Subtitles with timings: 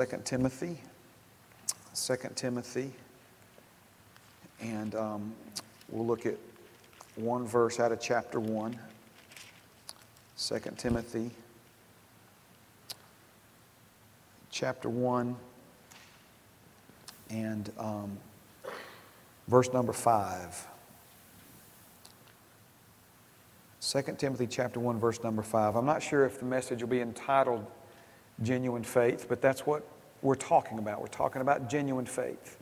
[0.00, 0.80] Second Timothy,
[1.92, 2.90] Second Timothy,
[4.62, 5.34] and um,
[5.90, 6.36] we'll look at
[7.16, 8.80] one verse out of chapter 1.
[10.36, 11.30] Second Timothy,
[14.48, 15.36] chapter 1,
[17.28, 18.16] and um,
[19.48, 20.66] verse number 5.
[23.82, 25.76] 2 Timothy chapter 1 verse number 5.
[25.76, 27.66] I'm not sure if the message will be entitled
[28.42, 29.86] genuine faith, but that's what
[30.22, 31.00] we're talking about.
[31.00, 32.58] We're talking about genuine faith.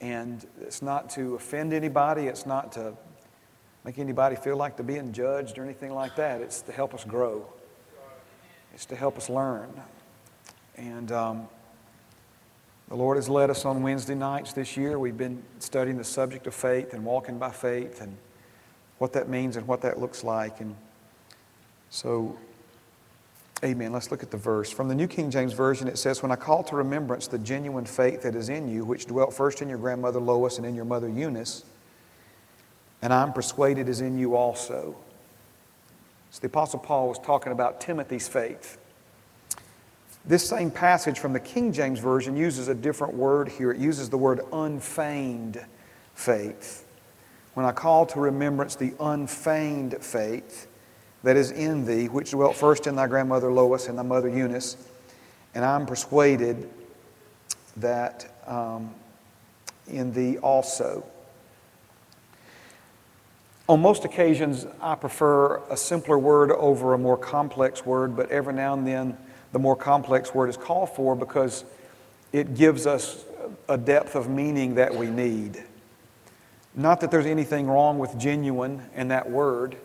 [0.00, 2.94] And it's not to offend anybody, it's not to
[3.84, 6.40] make anybody feel like they're being judged or anything like that.
[6.40, 7.46] It's to help us grow,
[8.72, 9.70] it's to help us learn.
[10.76, 11.48] And um,
[12.88, 14.98] the Lord has led us on Wednesday nights this year.
[14.98, 18.16] We've been studying the subject of faith and walking by faith and
[18.98, 20.60] what that means and what that looks like.
[20.60, 20.74] And
[21.90, 22.36] so
[23.64, 23.92] Amen.
[23.92, 24.70] Let's look at the verse.
[24.70, 27.86] From the New King James Version, it says, When I call to remembrance the genuine
[27.86, 30.84] faith that is in you, which dwelt first in your grandmother Lois and in your
[30.84, 31.64] mother Eunice,
[33.00, 34.94] and I'm persuaded is in you also.
[36.30, 38.76] So the Apostle Paul was talking about Timothy's faith.
[40.26, 43.70] This same passage from the King James Version uses a different word here.
[43.70, 45.64] It uses the word unfeigned
[46.14, 46.86] faith.
[47.54, 50.66] When I call to remembrance the unfeigned faith,
[51.24, 54.76] that is in thee, which dwelt first in thy grandmother Lois and thy mother Eunice.
[55.54, 56.70] And I'm persuaded
[57.78, 58.94] that um,
[59.88, 61.04] in thee also.
[63.66, 68.52] On most occasions, I prefer a simpler word over a more complex word, but every
[68.52, 69.16] now and then
[69.52, 71.64] the more complex word is called for because
[72.32, 73.24] it gives us
[73.66, 75.64] a depth of meaning that we need.
[76.74, 79.76] Not that there's anything wrong with genuine in that word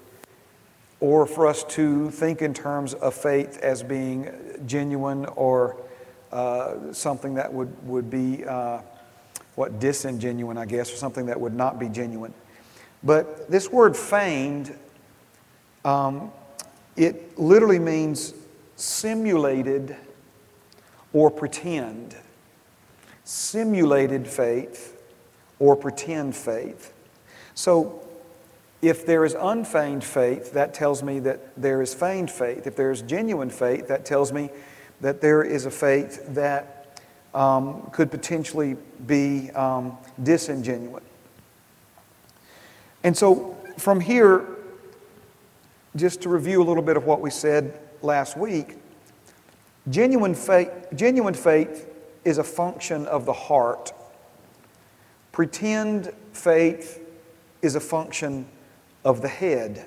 [1.00, 4.32] or for us to think in terms of faith as being
[4.66, 5.78] genuine or
[6.32, 8.80] uh, something that would, would be, uh,
[9.56, 12.34] what, disingenuine, I guess, or something that would not be genuine.
[13.04, 14.78] But this word feigned,
[15.86, 16.32] um,
[16.98, 18.34] it literally means
[18.76, 19.96] simulated
[21.14, 22.16] or pretend.
[23.24, 24.98] Simulated faith
[25.60, 26.94] or pretend faith.
[27.54, 28.09] So
[28.82, 32.66] if there is unfeigned faith, that tells me that there is feigned faith.
[32.66, 34.50] If there is genuine faith, that tells me
[35.02, 37.02] that there is a faith that
[37.34, 41.04] um, could potentially be um, disingenuine.
[43.04, 44.46] And so, from here,
[45.96, 48.78] just to review a little bit of what we said last week,
[49.90, 51.88] genuine faith, genuine faith
[52.24, 53.94] is a function of the heart.
[55.32, 57.02] Pretend faith
[57.62, 58.46] is a function
[59.04, 59.86] of the head.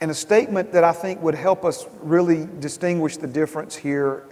[0.00, 4.24] And a statement that I think would help us really distinguish the difference here,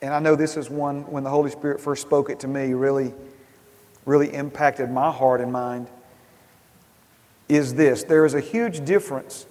[0.00, 2.72] and I know this is one when the Holy Spirit first spoke it to me,
[2.72, 3.12] really,
[4.06, 5.88] really impacted my heart and mind,
[7.48, 9.46] is this there is a huge difference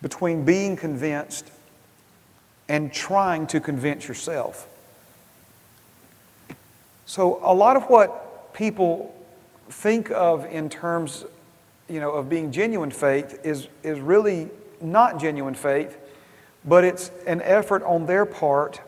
[0.00, 1.50] between being convinced
[2.68, 4.68] and trying to convince yourself.
[7.04, 9.15] So, a lot of what people
[9.68, 11.24] think of in terms
[11.88, 14.48] you know, of being genuine faith is, is really
[14.80, 15.96] not genuine faith,
[16.64, 18.80] but it's an effort on their part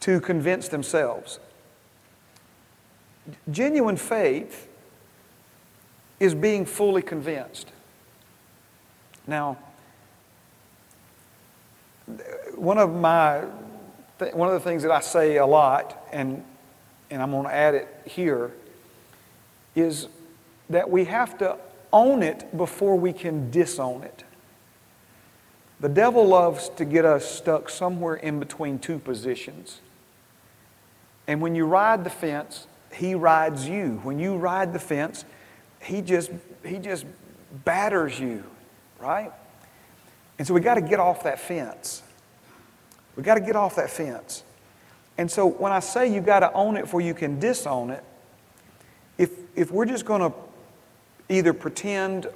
[0.00, 1.38] to convince themselves.
[3.50, 4.68] Genuine faith
[6.18, 7.70] is being fully convinced.
[9.26, 9.56] Now,
[12.56, 13.44] one of my
[14.32, 16.44] one of the things that I say a lot, and,
[17.10, 18.52] and I'm going to add it here,
[19.80, 20.08] is
[20.68, 21.58] that we have to
[21.92, 24.24] own it before we can disown it.
[25.80, 29.80] The devil loves to get us stuck somewhere in between two positions.
[31.26, 34.00] And when you ride the fence, he rides you.
[34.02, 35.24] When you ride the fence,
[35.80, 36.30] he just,
[36.64, 37.06] he just
[37.64, 38.44] batters you,
[38.98, 39.32] right?
[40.38, 42.02] And so we got to get off that fence.
[43.16, 44.44] We got to get off that fence.
[45.18, 48.04] And so when I say you got to own it before you can disown it,
[49.54, 50.36] if, we're just going to
[51.28, 52.26] either pretend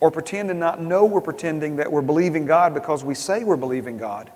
[0.00, 3.56] or pretend and not know we're pretending that we're believing God because we say we're
[3.56, 4.30] believing God,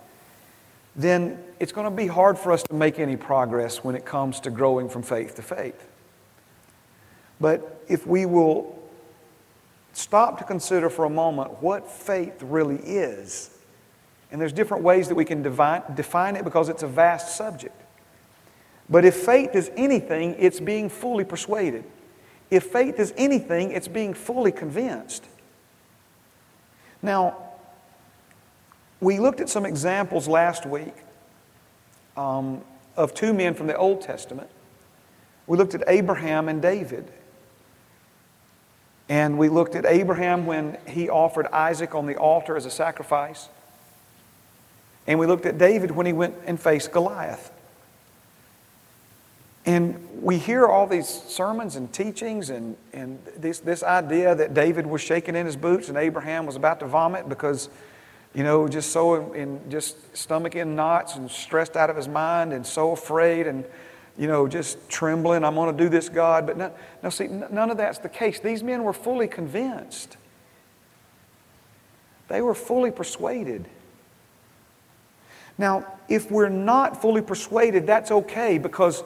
[0.97, 4.41] then it's going to be hard for us to make any progress when it comes
[4.41, 5.89] to growing from faith to faith.
[7.41, 8.79] But if we will
[9.93, 13.51] stop to consider for a moment what faith really is,
[14.31, 17.75] and there's different ways that we can divine, define it because it's a vast subject.
[18.91, 21.85] But if faith is anything, it's being fully persuaded.
[22.51, 25.25] If faith is anything, it's being fully convinced.
[27.01, 27.37] Now,
[29.01, 30.95] we looked at some examples last week
[32.17, 32.63] um,
[32.97, 34.51] of two men from the Old Testament.
[35.47, 37.11] We looked at Abraham and David.
[39.09, 43.49] And we looked at Abraham when he offered Isaac on the altar as a sacrifice.
[45.07, 47.50] And we looked at David when he went and faced Goliath.
[49.70, 54.84] And we hear all these sermons and teachings and, and this, this idea that David
[54.84, 57.69] was shaking in his boots and Abraham was about to vomit because,
[58.34, 62.52] you know, just so in, just stomach in knots and stressed out of his mind
[62.52, 63.64] and so afraid and,
[64.19, 66.49] you know, just trembling, I'm going to do this, God.
[66.49, 66.72] But no,
[67.05, 68.40] no, see, none of that's the case.
[68.40, 70.17] These men were fully convinced.
[72.26, 73.67] They were fully persuaded.
[75.58, 79.05] Now, if we're not fully persuaded, that's okay because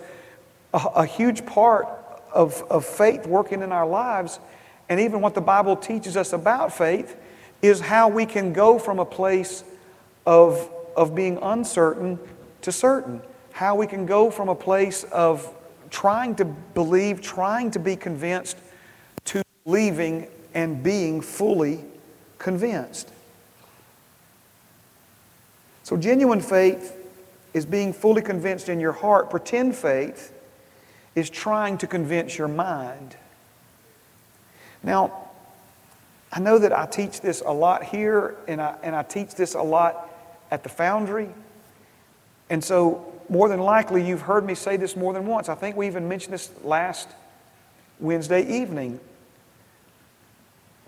[0.75, 1.87] a, a huge part
[2.33, 4.41] of, of faith working in our lives,
[4.89, 7.17] and even what the Bible teaches us about faith,
[7.63, 9.65] is how we can go from a place
[10.27, 12.19] of, of being uncertain
[12.63, 13.23] to certain.
[13.53, 15.49] How we can go from a place of
[15.91, 18.59] trying to believe, trying to be convinced,
[19.27, 21.85] to believing and being fully
[22.39, 23.11] convinced.
[25.85, 26.97] So, genuine faith
[27.53, 29.31] is being fully convinced in your heart.
[29.31, 30.34] Pretend faith
[31.15, 33.17] is trying to convince your mind.
[34.83, 35.29] Now,
[36.33, 39.55] I know that I teach this a lot here, and I, and I teach this
[39.55, 40.11] a lot
[40.51, 41.29] at the foundry.
[42.51, 45.49] And so, more than likely, you've heard me say this more than once.
[45.49, 47.09] I think we even mentioned this last
[48.01, 49.01] Wednesday evening.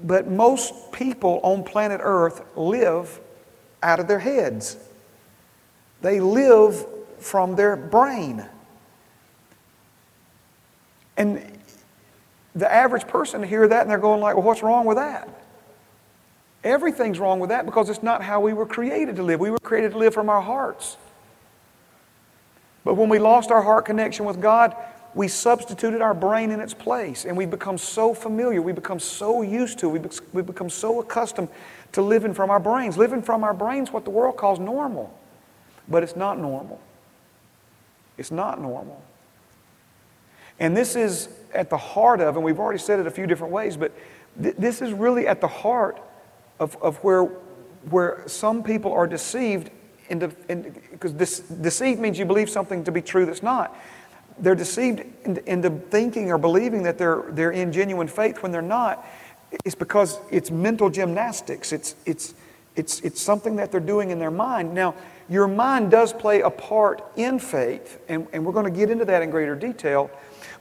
[0.03, 3.21] But most people on planet Earth live
[3.83, 4.77] out of their heads,
[6.03, 6.85] they live
[7.19, 8.45] from their brain.
[11.17, 11.59] And
[12.55, 15.29] the average person hear that and they're going like, well, what's wrong with that?
[16.65, 19.39] Everything's wrong with that because it's not how we were created to live.
[19.39, 20.97] We were created to live from our hearts.
[22.85, 24.75] But when we lost our heart connection with God,
[25.15, 29.43] we substituted our brain in its place and we become so familiar, we become so
[29.43, 31.49] used to, we, be- we become so accustomed
[31.93, 32.99] to living from our brains.
[32.99, 35.19] Living from our brains, what the world calls normal.
[35.89, 36.81] But it's not normal.
[38.19, 39.03] It's not normal.
[40.59, 43.53] And this is at the heart of, and we've already said it a few different
[43.53, 43.93] ways, but
[44.43, 46.01] th- this is really at the heart
[46.59, 47.25] of, of where,
[47.91, 49.71] where some people are deceived
[50.09, 53.77] because deceived means you believe something to be true that's not.
[54.39, 58.63] They're deceived into, into thinking or believing that they're, they're in genuine faith when they're
[58.63, 59.05] not.
[59.65, 61.73] It's because it's mental gymnastics.
[61.73, 62.35] It's, it's,
[62.77, 64.75] it's, it's something that they're doing in their mind.
[64.75, 64.95] Now,
[65.29, 69.05] your mind does play a part in faith, and, and we're going to get into
[69.07, 70.11] that in greater detail.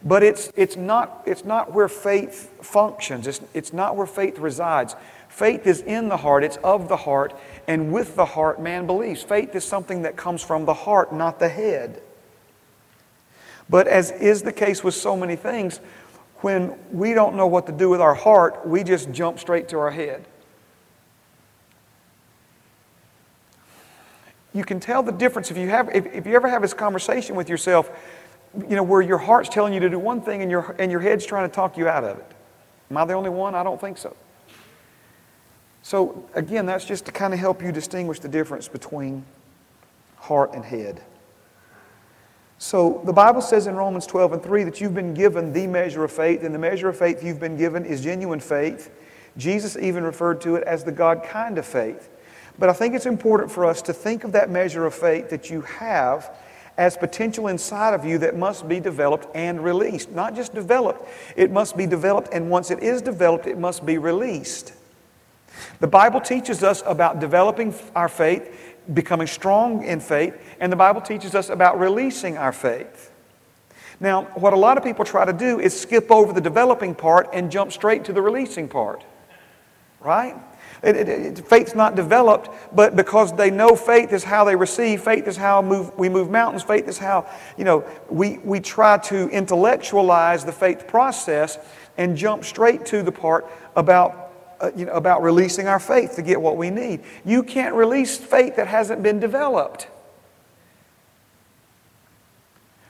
[0.06, 4.96] But it's, it's, not, it's not where faith functions, it's, it's not where faith resides.
[5.30, 7.34] Faith is in the heart, it's of the heart,
[7.68, 9.24] and with the heart, man believes.
[9.24, 12.02] Faith is something that comes from the heart, not the head.
[13.68, 15.80] But as is the case with so many things,
[16.38, 19.80] when we don't know what to do with our heart, we just jump straight to
[19.80, 20.24] our head.
[24.54, 27.36] You can tell the difference if you, have, if, if you ever have this conversation
[27.36, 27.90] with yourself
[28.70, 31.02] you know, where your heart's telling you to do one thing and your, and your
[31.02, 32.32] head's trying to talk you out of it.
[32.90, 33.56] Am I the only one?
[33.56, 34.16] I don't think so.
[35.82, 39.24] So, again, that's just to kind of help you distinguish the difference between
[40.18, 41.02] heart and head.
[42.58, 46.04] So, the Bible says in Romans 12 and 3 that you've been given the measure
[46.04, 48.90] of faith, and the measure of faith you've been given is genuine faith.
[49.38, 52.10] Jesus even referred to it as the God kind of faith.
[52.58, 55.50] But I think it's important for us to think of that measure of faith that
[55.50, 56.36] you have
[56.78, 60.12] as potential inside of you that must be developed and released.
[60.12, 63.98] Not just developed, it must be developed, and once it is developed, it must be
[63.98, 64.74] released.
[65.80, 71.02] The Bible teaches us about developing our faith, becoming strong in faith, and the Bible
[71.02, 73.12] teaches us about releasing our faith.
[74.00, 77.30] Now, what a lot of people try to do is skip over the developing part
[77.32, 79.04] and jump straight to the releasing part.
[80.02, 80.36] Right?
[80.84, 85.02] It, it, it, faith's not developed, but because they know faith is how they receive,
[85.02, 87.28] faith is how move, we move mountains, faith is how,
[87.58, 91.58] you know, we, we try to intellectualize the faith process
[91.98, 96.22] and jump straight to the part about, uh, you know, about releasing our faith to
[96.22, 97.02] get what we need.
[97.24, 99.88] You can't release faith that hasn't been developed.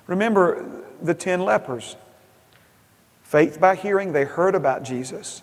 [0.07, 1.95] Remember the ten lepers.
[3.23, 5.41] Faith by hearing, they heard about Jesus.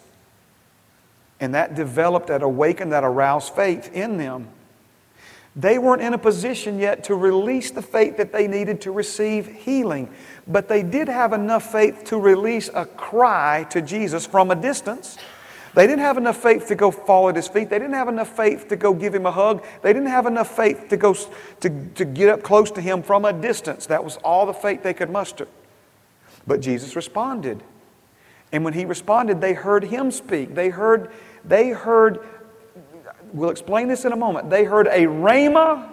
[1.43, 4.49] And that developed, that awakened, that aroused faith in them.
[5.55, 9.47] They weren't in a position yet to release the faith that they needed to receive
[9.47, 10.09] healing,
[10.47, 15.19] but they did have enough faith to release a cry to Jesus from a distance
[15.75, 17.71] They didn't have enough faith to go fall at his feet.
[17.71, 19.65] They didn't have enough faith to go give him a hug.
[19.83, 23.25] They didn't have enough faith to go to, to get up close to him from
[23.25, 23.87] a distance.
[23.87, 25.49] That was all the faith they could muster.
[26.47, 27.63] But Jesus responded.
[28.53, 30.55] And when he responded, they heard him speak.
[30.55, 31.11] They heard,
[31.45, 32.21] they heard,
[33.33, 34.51] we'll explain this in a moment.
[34.51, 35.89] They heard a rhema,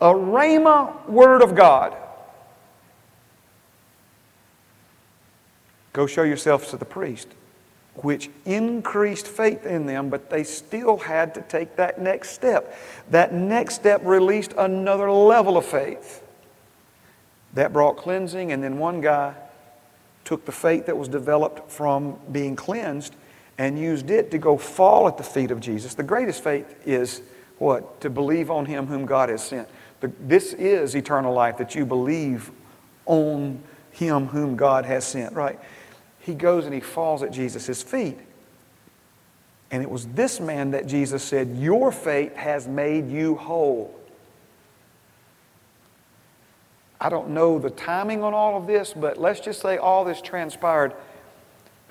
[0.00, 1.96] a rhema word of God.
[5.92, 7.28] Go show yourselves to the priest
[7.96, 12.76] which increased faith in them, but they still had to take that next step.
[13.10, 16.22] That next step released another level of faith.
[17.54, 19.34] That brought cleansing, and then one guy
[20.24, 23.14] took the faith that was developed from being cleansed
[23.58, 25.94] and used it to go fall at the feet of Jesus.
[25.94, 27.22] The greatest faith is
[27.58, 28.00] what?
[28.00, 29.68] To believe on Him whom God has sent.
[30.00, 32.50] The, this is eternal life, that you believe
[33.06, 35.58] on Him whom God has sent, right?
[36.24, 38.18] he goes and he falls at Jesus' feet.
[39.70, 43.94] And it was this man that Jesus said, Your faith has made you whole.
[46.98, 50.22] I don't know the timing on all of this, but let's just say all this
[50.22, 50.94] transpired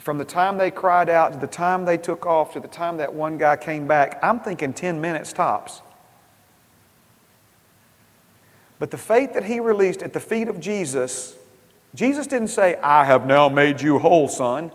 [0.04, 2.98] from the time they cried out to the time they took off to the time
[2.98, 4.20] that one guy came back.
[4.22, 5.82] I'm thinking 10 minutes tops.
[8.80, 11.38] But the faith that he released at the feet of Jesus
[11.96, 14.72] Jesus didn't say, I have now made you whole, son.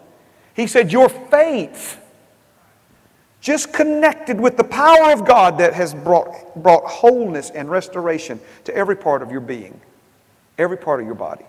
[0.54, 2.00] He said, Your faith,
[3.40, 8.74] just connected with the power of God that has brought, brought wholeness and restoration to
[8.74, 9.80] every part of your being,
[10.58, 11.44] every part of your body.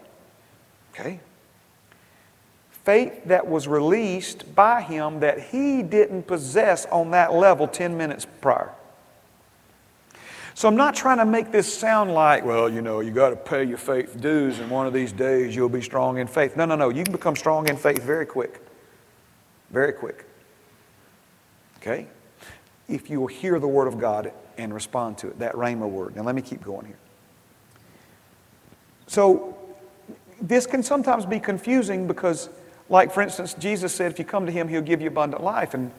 [0.94, 1.20] Okay?
[2.90, 8.26] Faith that was released by him that he didn't possess on that level 10 minutes
[8.42, 8.72] prior.
[10.56, 13.36] So I'm not trying to make this sound like, well, you know, you got to
[13.36, 16.58] pay your faith dues, and one of these days you'll be strong in faith.
[16.58, 16.90] No, no, no.
[16.90, 18.60] You can become strong in faith very quick.
[19.70, 20.26] Very quick.
[21.78, 22.08] Okay?
[22.88, 26.16] If you will hear the Word of God and respond to it, that Rhema word.
[26.16, 26.98] Now, let me keep going here.
[29.06, 29.56] So,
[30.42, 32.50] this can sometimes be confusing because,
[32.90, 35.74] like, for instance, Jesus said, if you come to Him, He'll give you abundant life.
[35.74, 35.92] And,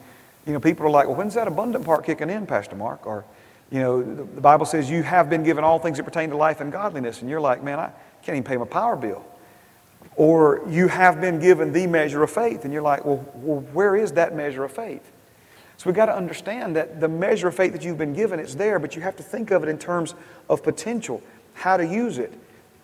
[0.45, 3.07] you know, people are like, well, when's that abundant part kicking in, Pastor Mark?
[3.07, 3.25] Or,
[3.71, 6.59] you know, the Bible says you have been given all things that pertain to life
[6.59, 7.91] and godliness, and you're like, man, I
[8.23, 9.25] can't even pay my power bill.
[10.15, 13.95] Or you have been given the measure of faith, and you're like, well, well where
[13.95, 15.09] is that measure of faith?
[15.77, 18.53] So we've got to understand that the measure of faith that you've been given, it's
[18.53, 20.13] there, but you have to think of it in terms
[20.49, 22.33] of potential, how to use it.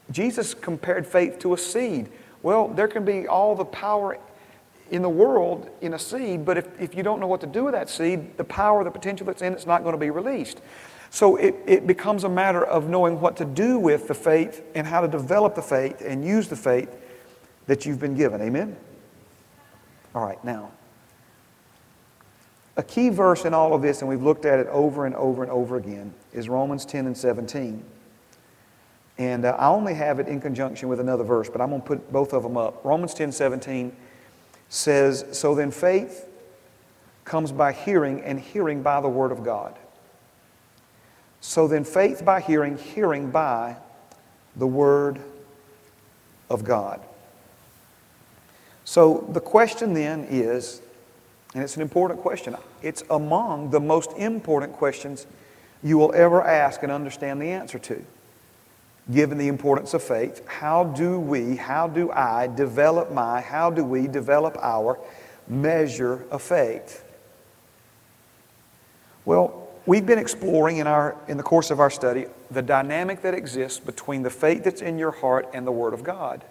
[0.09, 2.09] Jesus compared faith to a seed.
[2.47, 4.17] Well, there can be all the power
[4.89, 7.65] in the world in a seed, but if, if you don't know what to do
[7.65, 10.61] with that seed, the power, the potential that's in it's not going to be released.
[11.09, 14.87] So it, it becomes a matter of knowing what to do with the faith and
[14.87, 16.89] how to develop the faith and use the faith
[17.65, 18.41] that you've been given.
[18.41, 18.77] Amen?
[20.15, 20.71] All right, now,
[22.77, 25.43] a key verse in all of this, and we've looked at it over and over
[25.43, 27.83] and over again, is Romans 10 and 17.
[29.17, 31.87] And uh, I only have it in conjunction with another verse, but I'm going to
[31.87, 32.83] put both of them up.
[32.85, 33.95] Romans 10 17
[34.69, 36.27] says, So then faith
[37.25, 39.75] comes by hearing, and hearing by the Word of God.
[41.41, 43.77] So then faith by hearing, hearing by
[44.55, 45.19] the Word
[46.49, 47.01] of God.
[48.85, 50.81] So the question then is,
[51.53, 55.27] and it's an important question, it's among the most important questions
[55.83, 58.05] you will ever ask and understand the answer to
[59.11, 63.83] given the importance of faith, how do we, how do I develop my, how do
[63.83, 64.99] we develop our
[65.47, 67.03] measure of faith?
[69.23, 73.33] Well, we've been exploring in, our, in the course of our study the dynamic that
[73.33, 76.43] exists between the faith that's in your heart and the Word of God.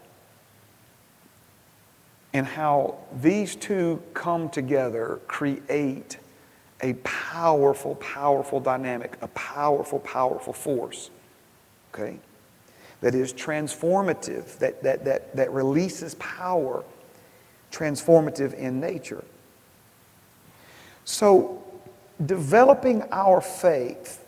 [2.33, 6.19] And how these two come together, create
[6.83, 11.11] a powerful, powerful dynamic, a powerful, powerful force.
[11.95, 12.19] Okay?
[13.07, 16.83] That is transformative, that, that, that, that releases power,
[17.71, 19.23] transformative in nature.
[21.05, 21.63] So,
[22.25, 24.27] developing our faith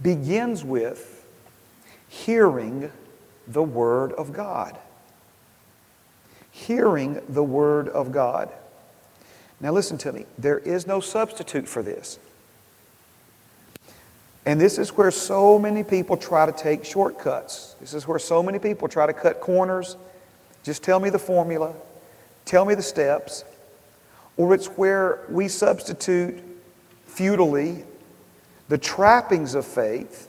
[0.00, 1.26] begins with
[2.08, 2.90] hearing
[3.46, 4.78] the Word of God.
[6.50, 8.50] Hearing the Word of God.
[9.60, 10.24] Now, listen to me.
[10.38, 12.18] There is no substitute for this.
[14.50, 17.76] And this is where so many people try to take shortcuts.
[17.78, 19.96] This is where so many people try to cut corners.
[20.64, 21.72] Just tell me the formula,
[22.46, 23.44] tell me the steps.
[24.36, 26.42] Or it's where we substitute
[27.06, 27.84] futilely
[28.68, 30.28] the trappings of faith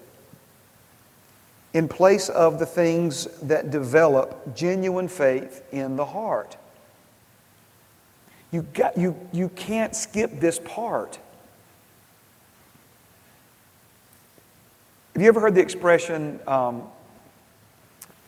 [1.74, 6.58] in place of the things that develop genuine faith in the heart.
[8.52, 11.18] You, got, you, you can't skip this part.
[15.14, 16.84] Have you ever heard the expression, um,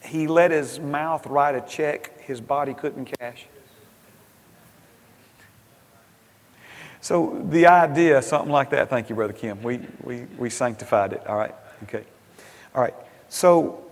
[0.03, 3.45] he let his mouth write a check his body couldn't cash?
[6.99, 9.61] So the idea, something like that, thank you, Brother Kim.
[9.61, 11.55] We, we, we sanctified it, all right?
[11.83, 12.03] Okay.
[12.75, 12.95] All right.
[13.29, 13.83] So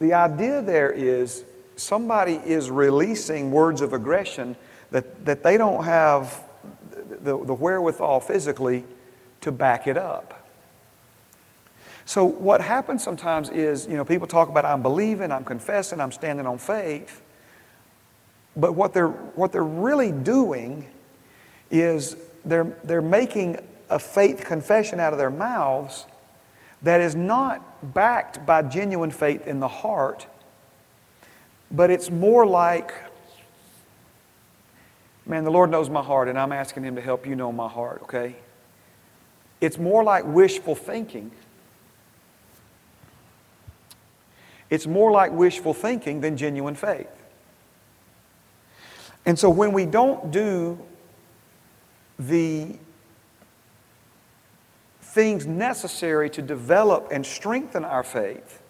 [0.00, 1.44] the idea there is
[1.76, 4.56] somebody is releasing words of aggression
[4.90, 6.42] that, that they don't have
[7.22, 8.84] the, the wherewithal physically
[9.40, 10.39] to back it up.
[12.04, 16.12] So what happens sometimes is, you know, people talk about I'm believing, I'm confessing, I'm
[16.12, 17.22] standing on faith.
[18.56, 20.86] But what they're, what they're really doing
[21.70, 26.06] is they're, they're making a faith confession out of their mouths
[26.82, 30.26] that is not backed by genuine faith in the heart,
[31.70, 32.92] but it's more like,
[35.26, 37.68] man, the Lord knows my heart, and I'm asking Him to help you know my
[37.68, 38.36] heart, okay?
[39.60, 41.30] It's more like wishful thinking.
[44.70, 47.10] It's more like wishful thinking than genuine faith.
[49.26, 50.78] And so when we don't do
[52.18, 52.76] the
[55.02, 58.62] things necessary to develop and strengthen our faith,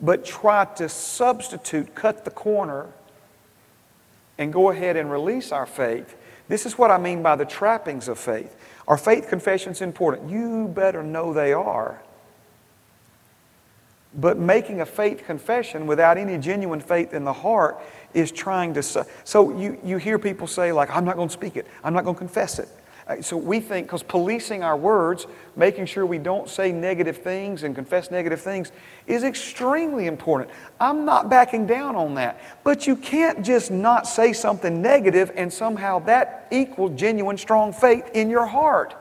[0.00, 2.86] but try to substitute, cut the corner,
[4.38, 6.16] and go ahead and release our faith.
[6.46, 8.56] This is what I mean by the trappings of faith.
[8.86, 10.30] Are faith confessions important?
[10.30, 12.00] You better know they are.
[14.14, 17.80] But making a faith confession without any genuine faith in the heart
[18.14, 18.82] is trying to.
[18.82, 22.04] So you, you hear people say, like, I'm not going to speak it, I'm not
[22.04, 22.68] going to confess it.
[23.08, 27.62] Uh, so we think, because policing our words, making sure we don't say negative things
[27.62, 28.70] and confess negative things
[29.06, 30.50] is extremely important.
[30.78, 32.38] I'm not backing down on that.
[32.64, 38.10] But you can't just not say something negative and somehow that equals genuine, strong faith
[38.12, 38.94] in your heart.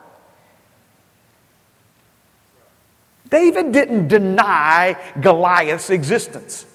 [3.29, 6.65] David didn't deny Goliath's existence.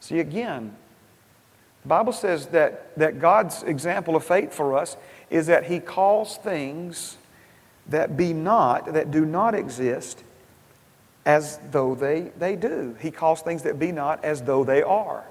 [0.00, 0.76] See, again,
[1.82, 4.96] the Bible says that, that God's example of faith for us
[5.30, 7.16] is that He calls things
[7.88, 10.22] that be not, that do not exist,
[11.24, 12.96] as though they, they do.
[13.00, 15.24] He calls things that be not as though they are.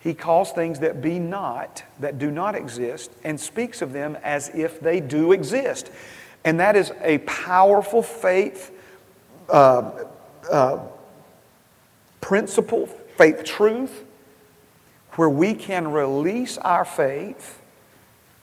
[0.00, 4.50] He calls things that be not, that do not exist, and speaks of them as
[4.54, 5.90] if they do exist.
[6.44, 8.70] And that is a powerful faith
[9.48, 10.04] uh,
[10.50, 10.78] uh,
[12.20, 14.04] principle, faith truth,
[15.12, 17.60] where we can release our faith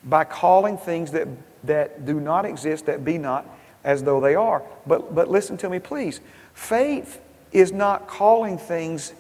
[0.04, 1.28] by calling things that,
[1.64, 3.46] that do not exist, that be not,
[3.84, 4.64] as though they are.
[4.86, 6.20] But, but listen to me, please.
[6.54, 9.14] Faith is not calling things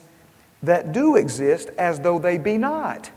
[0.63, 3.11] that do exist as though they be not.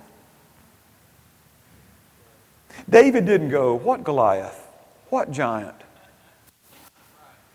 [2.88, 4.65] David didn't go, What Goliath?
[5.16, 5.76] What giant?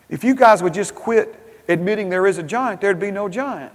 [0.09, 3.71] If you guys would just quit admitting there is a giant, there'd be no giant.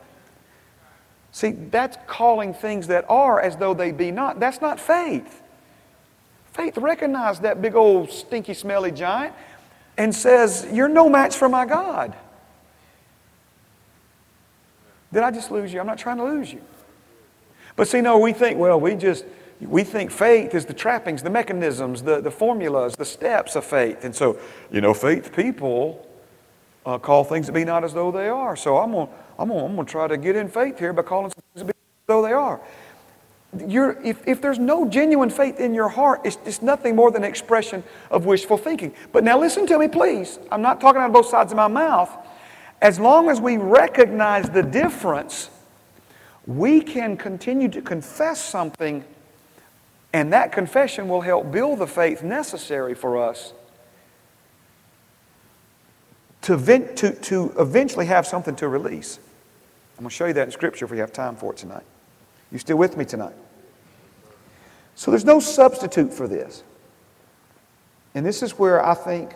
[1.30, 4.40] See, that's calling things that are as though they be not.
[4.40, 5.40] That's not faith.
[6.52, 9.32] Faith recognizes that big old stinky, smelly giant
[9.96, 12.12] and says, You're no match for my God.
[15.12, 15.78] Did I just lose you?
[15.78, 16.60] I'm not trying to lose you.
[17.76, 19.24] But see, no, we think, well, we just,
[19.60, 24.04] we think faith is the trappings, the mechanisms, the, the formulas, the steps of faith.
[24.04, 24.38] And so,
[24.70, 26.06] you know, faith people
[26.84, 28.56] uh, call things to be not as though they are.
[28.56, 31.30] So I'm going I'm to I'm gonna try to get in faith here by calling
[31.30, 32.60] things to be as though they are.
[33.66, 37.24] You're, if, if there's no genuine faith in your heart, it's, it's nothing more than
[37.24, 38.94] an expression of wishful thinking.
[39.12, 40.38] But now listen to me, please.
[40.52, 42.10] I'm not talking out of both sides of my mouth.
[42.82, 45.48] As long as we recognize the difference,
[46.46, 49.04] we can continue to confess something
[50.12, 53.52] and that confession will help build the faith necessary for us
[56.42, 56.56] to,
[56.94, 59.18] to, to eventually have something to release.
[59.98, 61.82] I'm going to show you that in Scripture if we have time for it tonight.
[62.52, 63.34] You still with me tonight?
[64.94, 66.62] So there's no substitute for this.
[68.14, 69.32] And this is where I think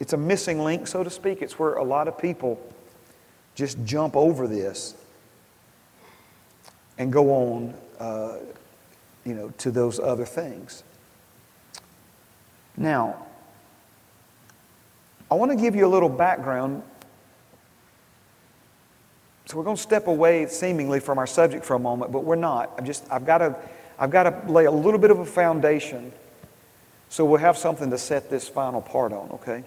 [0.00, 1.42] it's a missing link, so to speak.
[1.42, 2.60] It's where a lot of people
[3.54, 4.94] just jump over this
[6.98, 8.36] and go on uh,
[9.24, 10.82] you know, to those other things.
[12.76, 13.26] Now,
[15.30, 16.82] I want to give you a little background.
[19.46, 22.36] So we're going to step away seemingly from our subject for a moment, but we're
[22.36, 22.72] not.
[22.78, 23.56] I'm just I've got to
[23.98, 26.12] I've got to lay a little bit of a foundation
[27.10, 29.64] so we'll have something to set this final part on, okay?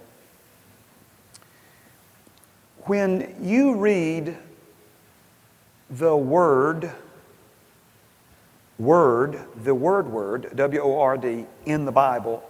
[2.85, 4.37] When you read
[5.89, 6.89] the word
[8.79, 12.43] word, the word word, W O R D, in the Bible,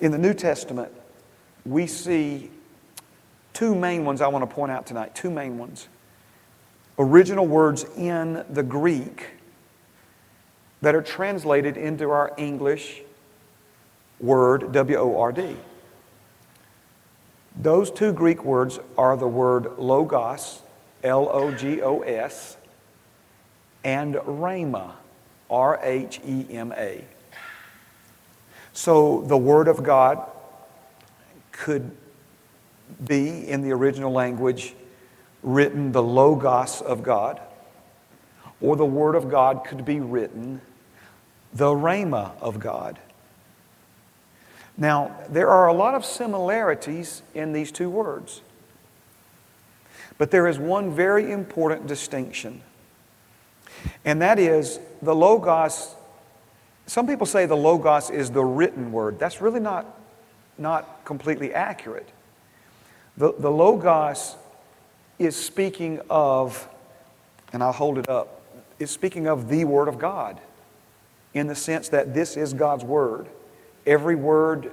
[0.00, 0.92] in the New Testament,
[1.64, 2.50] we see
[3.52, 5.14] two main ones I want to point out tonight.
[5.14, 5.88] Two main ones.
[6.98, 9.30] Original words in the Greek
[10.82, 13.02] that are translated into our English
[14.20, 15.56] word, W O R D.
[17.56, 20.62] Those two Greek words are the word logos,
[21.02, 22.56] L O G O S,
[23.84, 24.92] and rhema,
[25.50, 27.04] R H E M A.
[28.72, 30.26] So the Word of God
[31.50, 31.90] could
[33.04, 34.74] be, in the original language,
[35.42, 37.40] written the Logos of God,
[38.60, 40.60] or the Word of God could be written
[41.52, 42.98] the Rhema of God.
[44.78, 48.40] Now, there are a lot of similarities in these two words,
[50.16, 52.62] but there is one very important distinction,
[54.04, 55.94] and that is the Logos.
[56.86, 59.18] Some people say the Logos is the written word.
[59.18, 59.86] That's really not,
[60.58, 62.08] not completely accurate.
[63.16, 64.36] The, the Logos
[65.18, 66.68] is speaking of,
[67.52, 68.40] and I'll hold it up,
[68.78, 70.40] is speaking of the Word of God
[71.34, 73.28] in the sense that this is God's Word.
[73.86, 74.70] Every word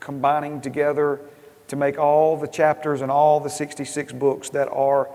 [0.00, 1.20] combining together
[1.68, 5.08] to make all the chapters and all the 66 books that are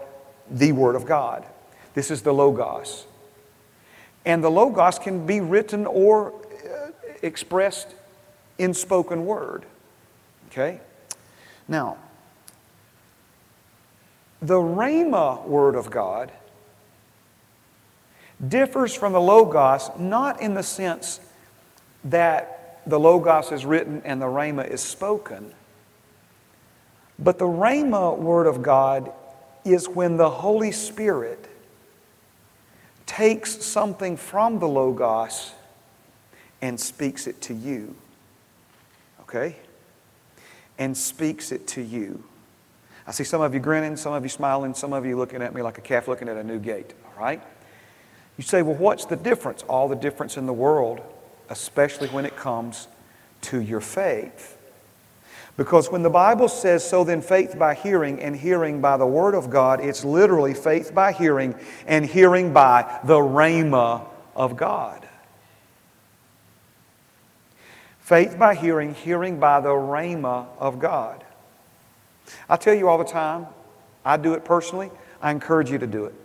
[0.49, 1.45] the Word of God.
[1.93, 3.05] This is the Logos.
[4.25, 6.89] And the Logos can be written or uh,
[7.21, 7.95] expressed
[8.57, 9.65] in spoken word.
[10.49, 10.79] Okay?
[11.67, 11.97] Now,
[14.41, 16.31] the Rhema Word of God
[18.45, 21.19] differs from the Logos not in the sense
[22.03, 25.53] that the Logos is written and the Rhema is spoken,
[27.17, 29.11] but the Rhema Word of God
[29.63, 31.47] is when the Holy Spirit
[33.15, 35.51] takes something from the Logos
[36.63, 37.95] and speaks it to you.
[39.21, 39.55] Okay?
[40.79, 42.23] And speaks it to you.
[43.05, 45.53] I see some of you grinning, some of you smiling, some of you looking at
[45.53, 46.93] me like a calf looking at a new gate.
[47.05, 47.41] All right?
[48.37, 49.61] You say, well, what's the difference?
[49.63, 50.99] All the difference in the world,
[51.49, 52.87] especially when it comes
[53.41, 54.52] to your faith.
[55.55, 59.35] Because when the Bible says, so then faith by hearing and hearing by the Word
[59.35, 61.53] of God, it's literally faith by hearing
[61.85, 65.07] and hearing by the Rhema of God.
[67.99, 71.23] Faith by hearing, hearing by the Rhema of God.
[72.49, 73.45] I tell you all the time,
[74.03, 74.89] I do it personally.
[75.21, 76.15] I encourage you to do it.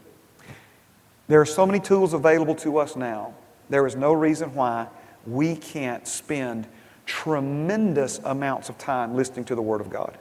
[1.29, 3.35] There are so many tools available to us now.
[3.69, 4.89] There is no reason why
[5.27, 6.67] we can't spend
[7.09, 10.17] tremendous amounts of time listening to the Word of God.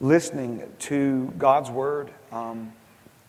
[0.00, 2.10] Listening to God's Word.
[2.32, 2.72] Um,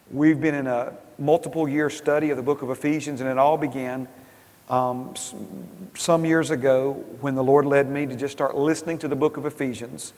[0.09, 3.57] we've been in a multiple year study of the book of Ephesians, and it all
[3.57, 4.07] began
[4.67, 5.13] um,
[5.95, 9.37] some years ago when the Lord led me to just start listening to the book
[9.37, 10.13] of Ephesians,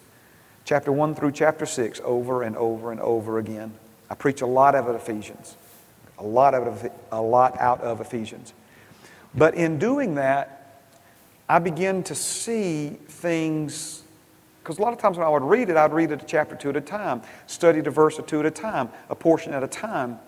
[0.63, 3.73] chapter 1 through chapter 6, over and over and over again.
[4.09, 5.57] I preach a lot of Ephesians,
[6.17, 8.53] a lot of a lot out of Ephesians.
[9.35, 10.62] But in doing that,
[11.47, 14.03] I begin to see things,
[14.61, 16.55] because a lot of times when I would read it, I'd read it a chapter
[16.55, 19.63] two at a time, study a verse or two at a time, a portion at
[19.63, 20.19] a time.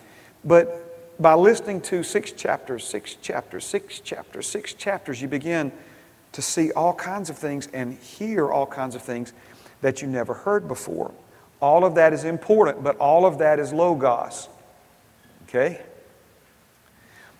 [0.44, 5.72] But by listening to six chapters, six chapters, six chapters, six chapters, you begin
[6.32, 9.32] to see all kinds of things and hear all kinds of things
[9.80, 11.12] that you never heard before.
[11.60, 14.50] All of that is important, but all of that is logos.
[15.44, 15.80] Okay?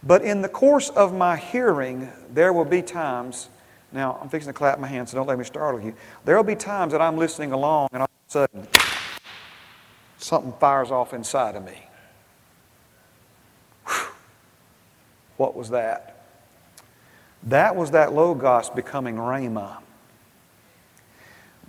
[0.03, 3.51] But in the course of my hearing, there will be times
[3.97, 5.95] now, I'm fixing to clap my hands, so don't let me startle you.
[6.25, 8.69] There will be times that I'm listening along and all of a sudden
[10.19, 11.89] something fires off inside of me.
[13.87, 14.09] Whew.
[15.39, 16.25] What was that?
[17.45, 19.79] That was that Logos becoming Rhema.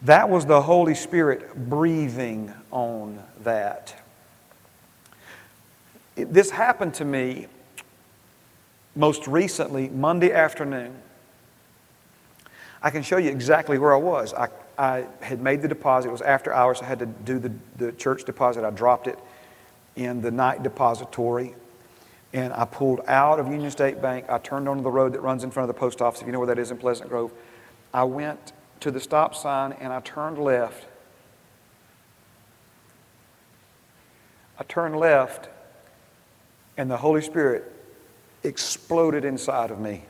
[0.02, 3.96] That was the Holy Spirit breathing on that.
[6.16, 7.48] This happened to me
[8.96, 10.96] most recently, Monday afternoon.
[12.82, 14.34] I can show you exactly where I was.
[14.34, 16.10] I, I had made the deposit.
[16.10, 16.82] It was after hours.
[16.82, 18.64] I had to do the, the church deposit.
[18.64, 19.18] I dropped it
[19.96, 21.56] in the night depository.
[22.34, 24.26] And I pulled out of Union State Bank.
[24.30, 26.34] I turned onto the road that runs in front of the post office, if you
[26.34, 27.32] know where that is in Pleasant Grove.
[27.94, 30.86] I went to the stop sign and I turned left.
[34.60, 35.50] I turned left,
[36.78, 37.72] and the Holy Spirit
[38.44, 40.04] exploded inside of me.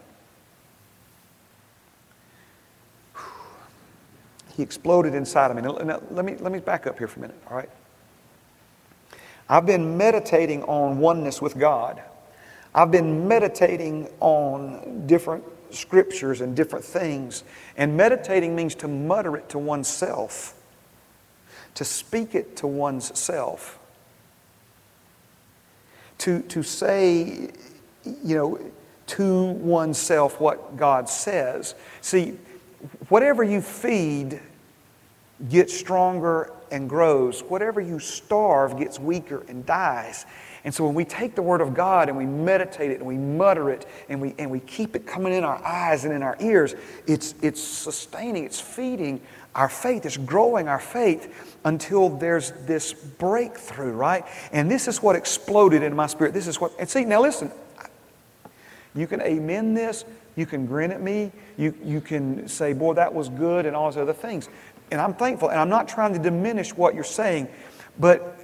[4.58, 5.62] He exploded inside of me.
[5.62, 7.70] Now, let, me, let me back up here for a minute, all right?
[9.48, 12.02] I've been meditating on oneness with God.
[12.74, 17.44] I've been meditating on different scriptures and different things.
[17.78, 20.56] And meditating means to mutter it to oneself,
[21.76, 23.78] to speak it to one's self,
[26.18, 27.52] to, to say,
[28.04, 28.60] you know,
[29.06, 31.76] to oneself what God says.
[32.02, 32.40] See,
[33.10, 34.40] whatever you feed
[35.50, 37.42] gets stronger and grows.
[37.42, 40.26] Whatever you starve gets weaker and dies.
[40.64, 43.18] And so when we take the Word of God and we meditate it and we
[43.18, 46.36] mutter it and we, and we keep it coming in our eyes and in our
[46.42, 49.22] ears, it's, it's sustaining, it's feeding
[49.56, 54.26] our faith, it's growing our faith until there's this breakthrough, right?
[54.52, 56.34] And this is what exploded in my spirit.
[56.34, 57.52] This is what, and see, now listen,
[58.94, 60.06] you can amen this,
[60.38, 63.92] you can grin at me, you, you can say, boy, that was good, and all
[63.92, 64.48] those other things.
[64.92, 67.50] And I'm thankful, and I'm not trying to diminish what you're saying,
[68.00, 68.40] but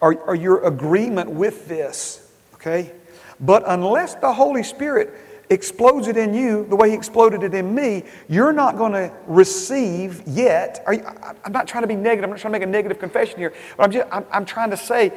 [0.00, 2.92] are, are your agreement with this, okay?
[3.40, 5.12] But unless the Holy Spirit
[5.50, 9.12] explodes it in you the way He exploded it in me, you're not going to
[9.26, 10.84] receive yet.
[10.90, 11.04] You,
[11.44, 12.24] I'm not trying to be negative.
[12.24, 13.52] I'm not trying to make a negative confession here.
[13.76, 15.12] But I'm, just, I'm, I'm trying to say,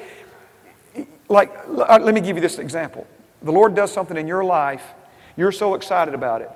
[1.30, 3.06] like, uh, let me give you this example.
[3.44, 4.84] The Lord does something in your life,
[5.38, 6.52] you're so excited about it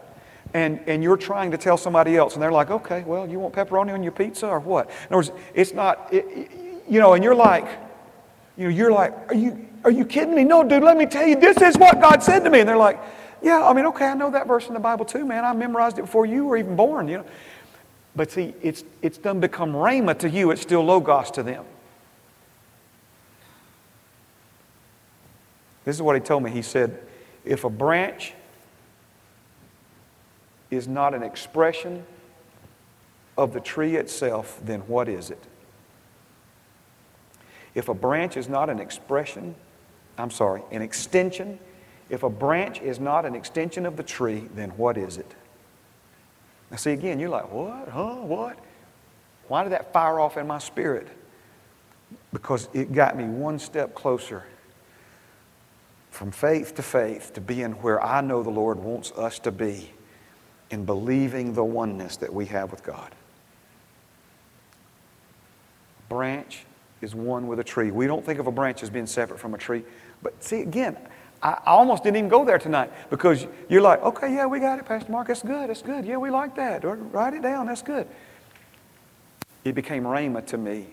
[0.54, 3.54] and, and you're trying to tell somebody else, and they're like, okay, well, you want
[3.54, 4.88] pepperoni on your pizza or what?
[4.88, 6.52] In other words, it's not, it,
[6.90, 7.66] you know, and you're like,
[8.58, 10.44] you know, you're like, are you, are you kidding me?
[10.44, 12.60] No, dude, let me tell you, this is what God said to me.
[12.60, 13.00] And they're like,
[13.42, 15.46] yeah, I mean, okay, I know that verse in the Bible too, man.
[15.46, 17.26] I memorized it before you were even born, you know.
[18.16, 21.64] But see, it's, it's done become rhema to you, it's still logos to them.
[25.86, 26.52] This is what he told me.
[26.52, 27.00] He said,
[27.46, 28.34] if a branch
[30.72, 32.06] is not an expression
[33.38, 35.44] of the tree itself, then what is it?
[37.76, 39.56] If a branch is not an expression,
[40.18, 41.60] I'm sorry, an extension,
[42.10, 45.34] if a branch is not an extension of the tree, then what is it?
[46.70, 47.90] Now, see, again, you're like, what?
[47.90, 48.16] Huh?
[48.16, 48.58] What?
[49.48, 51.08] Why did that fire off in my spirit?
[52.34, 54.44] Because it got me one step closer
[56.12, 59.92] from faith to faith to being where I know the Lord wants us to be
[60.72, 63.12] in believing the oneness that we have with God.
[66.00, 66.66] A branch
[67.02, 67.92] is one with a tree.
[67.92, 69.84] We don't think of a branch as being separate from a tree.
[70.24, 70.98] But see, again,
[71.44, 74.86] I almost didn't even go there tonight because you're like, okay, yeah, we got it,
[74.86, 75.28] Pastor Mark.
[75.28, 75.70] That's good.
[75.70, 76.06] That's good.
[76.06, 76.86] Yeah, we like that.
[76.86, 77.68] Or write it down.
[77.68, 78.08] That's good.
[79.64, 80.88] It became Rhema to me.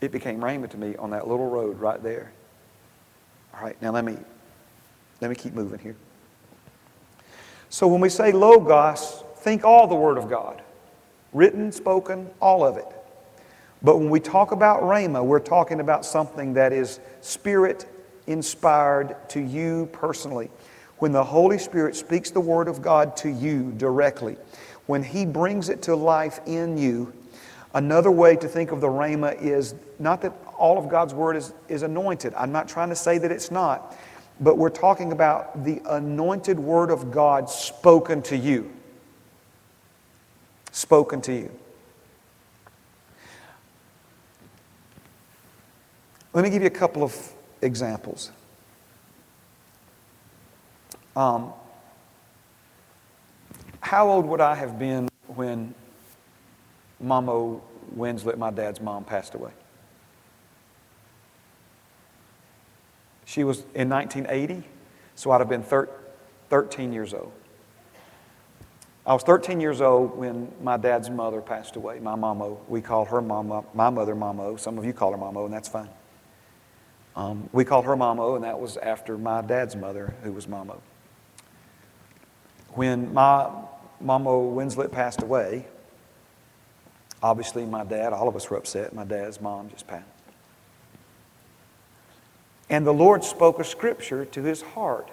[0.00, 2.32] It became Rhema to me on that little road right there.
[3.54, 4.16] All right, now let me
[5.20, 5.96] let me keep moving here.
[7.68, 10.62] So when we say Logos, think all the Word of God
[11.32, 12.86] written, spoken, all of it.
[13.82, 17.86] But when we talk about Rhema, we're talking about something that is Spirit
[18.26, 20.50] inspired to you personally.
[20.98, 24.36] When the Holy Spirit speaks the Word of God to you directly,
[24.86, 27.12] when He brings it to life in you,
[27.74, 31.52] another way to think of the Rhema is not that all of God's Word is,
[31.68, 32.32] is anointed.
[32.34, 33.94] I'm not trying to say that it's not.
[34.40, 38.70] But we're talking about the anointed word of God spoken to you.
[40.72, 41.50] Spoken to you.
[46.34, 47.16] Let me give you a couple of
[47.62, 48.30] examples.
[51.16, 51.54] Um,
[53.80, 55.74] how old would I have been when
[57.00, 57.58] Mama
[57.96, 59.52] Winslet, my dad's mom, passed away?
[63.26, 64.66] She was in 1980,
[65.16, 65.90] so I'd have been thir-
[66.48, 67.32] 13 years old.
[69.04, 72.54] I was 13 years old when my dad's mother passed away, my mama.
[72.68, 74.56] We call her mama, my mother mama.
[74.58, 75.88] Some of you call her mama, and that's fine.
[77.16, 80.76] Um, we called her mama, and that was after my dad's mother, who was mama.
[82.70, 83.50] When my
[84.00, 85.66] mama Winslet passed away,
[87.22, 88.92] obviously my dad, all of us were upset.
[88.92, 90.15] My dad's mom just passed.
[92.68, 95.08] And the Lord spoke a scripture to his heart.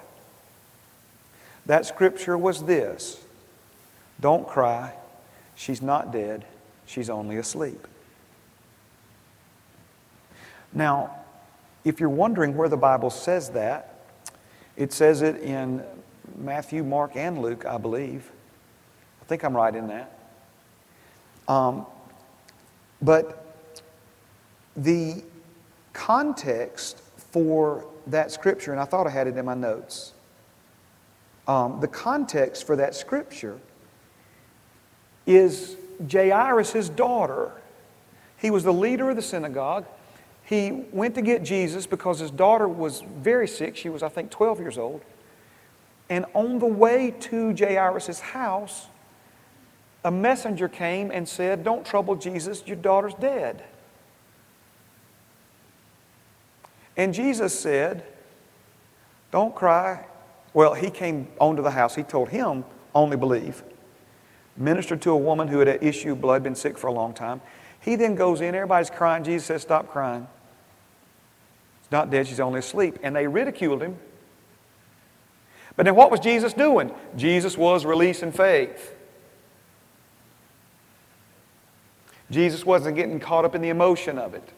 [1.66, 3.22] That scripture was this
[4.20, 4.94] Don't cry.
[5.54, 6.44] She's not dead.
[6.86, 7.86] She's only asleep.
[10.72, 11.14] Now,
[11.84, 13.94] if you're wondering where the Bible says that,
[14.76, 15.82] it says it in
[16.36, 18.30] Matthew, Mark, and Luke, I believe.
[19.22, 20.18] I think I'm right in that.
[21.46, 21.86] Um,
[23.00, 23.62] but
[24.76, 25.22] the
[25.92, 27.00] context
[27.34, 30.12] for that scripture, and I thought I had it in my notes.
[31.48, 33.58] Um, the context for that scripture
[35.26, 35.76] is
[36.08, 37.50] Jairus' daughter.
[38.36, 39.84] He was the leader of the synagogue.
[40.44, 43.76] he went to get Jesus because his daughter was very sick.
[43.76, 45.02] She was, I think, 12 years old.
[46.08, 48.86] And on the way to Jairus' house,
[50.04, 53.64] a messenger came and said, Don't trouble Jesus, your daughter's dead.
[56.96, 58.04] And Jesus said,
[59.30, 60.06] Don't cry.
[60.52, 61.94] Well, he came onto the house.
[61.94, 63.62] He told him, Only believe.
[64.56, 67.40] Ministered to a woman who had an issue blood, been sick for a long time.
[67.80, 69.24] He then goes in, everybody's crying.
[69.24, 70.26] Jesus says, Stop crying.
[71.82, 72.98] She's not dead, she's only asleep.
[73.02, 73.98] And they ridiculed him.
[75.76, 76.94] But then what was Jesus doing?
[77.16, 78.94] Jesus was releasing faith.
[82.30, 84.48] Jesus wasn't getting caught up in the emotion of it.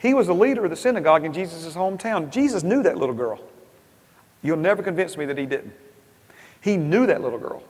[0.00, 2.30] He was the leader of the synagogue in Jesus' hometown.
[2.30, 3.38] Jesus knew that little girl.
[4.42, 5.74] You'll never convince me that he didn't.
[6.62, 7.62] He knew that little girl.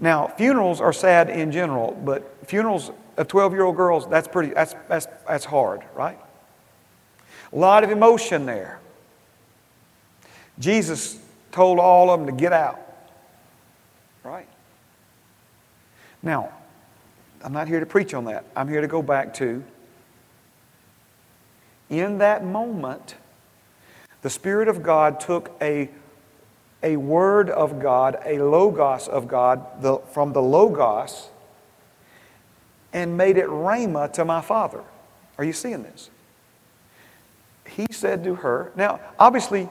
[0.00, 4.54] Now, funerals are sad in general, but funerals of 12 year old girls, that's pretty,
[4.54, 6.18] that's, that's, that's hard, right?
[7.52, 8.80] A lot of emotion there.
[10.58, 11.18] Jesus
[11.52, 12.80] told all of them to get out,
[14.24, 14.48] right?
[16.22, 16.52] Now,
[17.42, 18.44] I'm not here to preach on that.
[18.54, 19.64] I'm here to go back to
[21.90, 23.16] in that moment,
[24.22, 25.90] the Spirit of God took a
[26.82, 31.28] a word of God, a logos of God the, from the logos,
[32.92, 34.82] and made it rhema to my father.
[35.38, 36.10] Are you seeing this?
[37.68, 39.68] He said to her, now, obviously,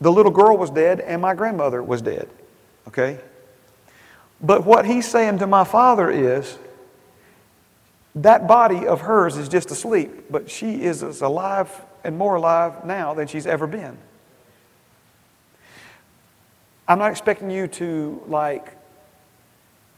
[0.00, 2.28] the little girl was dead and my grandmother was dead,
[2.86, 3.18] okay?
[4.40, 6.58] But what he's saying to my father is,
[8.22, 11.70] that body of hers is just asleep, but she is as alive
[12.04, 13.96] and more alive now than she's ever been.
[16.86, 18.76] I'm not expecting you to like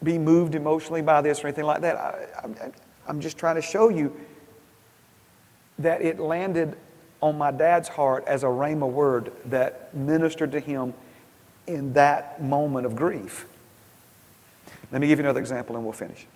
[0.02, 1.96] be moved emotionally by this or anything like that.
[1.96, 2.72] I,
[3.09, 4.14] am just trying to show you
[5.78, 6.76] that it landed
[7.22, 10.94] on my dad's heart as a rhema word that ministered to him
[11.66, 13.46] in that moment of grief.
[14.90, 16.26] Let me give you another example and we'll finish.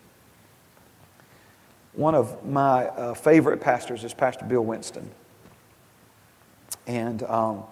[1.95, 5.11] One of my uh, favorite pastors is Pastor Bill Winston.
[6.87, 7.65] And um,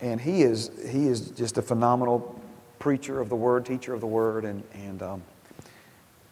[0.00, 2.40] and he is, he is just a phenomenal
[2.78, 5.22] preacher of the word, teacher of the word, and, and, um,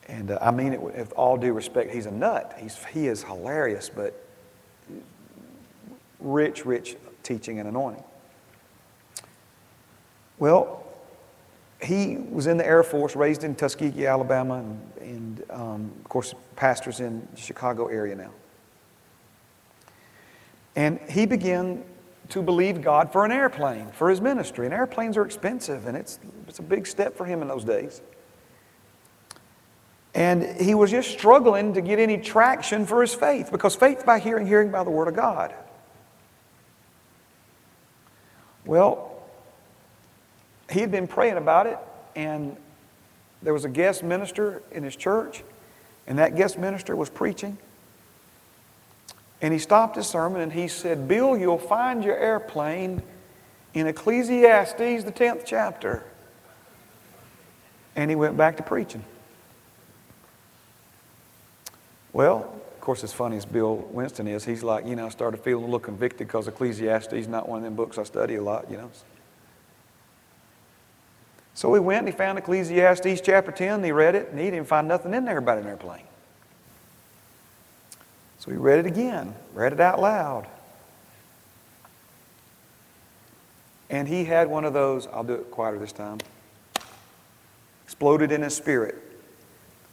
[0.08, 1.92] and uh, I mean it with all due respect.
[1.92, 2.56] He's a nut.
[2.58, 4.24] He's, he is hilarious, but
[6.18, 8.04] rich, rich teaching and anointing.
[10.38, 10.86] Well,
[11.80, 16.34] he was in the Air Force, raised in Tuskegee, Alabama, and, and um, of course,
[16.56, 18.32] pastors in the Chicago area now.
[20.74, 21.84] And he began
[22.30, 24.66] to believe God for an airplane, for his ministry.
[24.66, 28.02] And airplanes are expensive, and it's, it's a big step for him in those days.
[30.14, 34.18] And he was just struggling to get any traction for his faith because faith by
[34.18, 35.54] hearing, hearing by the Word of God.
[38.64, 39.17] Well,
[40.70, 41.78] he had been praying about it,
[42.14, 42.56] and
[43.42, 45.42] there was a guest minister in his church,
[46.06, 47.58] and that guest minister was preaching.
[49.40, 53.02] And he stopped his sermon and he said, Bill, you'll find your airplane
[53.72, 56.04] in Ecclesiastes, the 10th chapter.
[57.94, 59.04] And he went back to preaching.
[62.12, 65.40] Well, of course, as funny as Bill Winston is, he's like, you know, I started
[65.40, 68.42] feeling a little convicted because Ecclesiastes is not one of them books I study a
[68.42, 68.90] lot, you know.
[71.58, 74.48] So he went and he found Ecclesiastes chapter 10 and he read it and he
[74.48, 76.04] didn't find nothing in there about an airplane.
[78.38, 80.46] So he read it again, read it out loud.
[83.90, 86.18] And he had one of those, I'll do it quieter this time,
[87.82, 88.94] exploded in his spirit.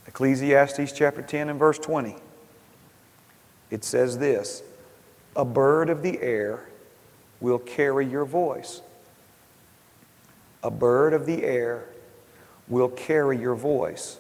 [0.06, 2.16] Ecclesiastes chapter 10 and verse 20.
[3.72, 4.62] It says this
[5.36, 6.70] A bird of the air
[7.40, 8.84] will carry your voice.
[10.66, 11.86] A bird of the air
[12.68, 14.18] will carry your voice.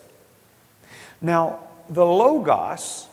[1.20, 3.08] Now, the Logos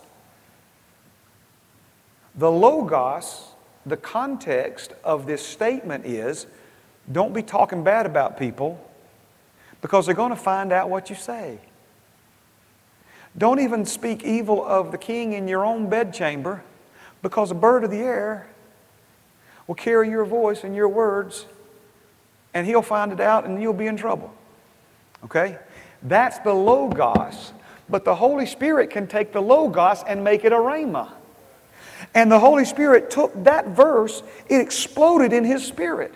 [2.34, 3.48] the Logos,
[3.84, 6.46] the context of this statement is
[7.10, 8.82] don't be talking bad about people
[9.80, 11.58] because they're going to find out what you say.
[13.36, 16.62] Don't even speak evil of the king in your own bedchamber
[17.22, 18.46] because a bird of the air
[19.66, 21.46] will carry your voice and your words
[22.54, 24.32] and he'll find it out and you'll be in trouble.
[25.24, 25.58] Okay?
[26.02, 27.52] That's the Logos.
[27.88, 31.10] But the Holy Spirit can take the Logos and make it a Rhema.
[32.14, 36.14] And the Holy Spirit took that verse, it exploded in his spirit.